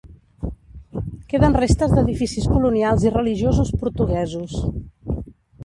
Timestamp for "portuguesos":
3.85-4.59